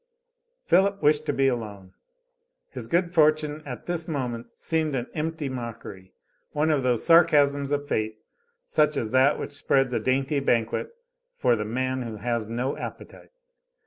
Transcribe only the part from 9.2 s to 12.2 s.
which spreads a dainty banquet for the man who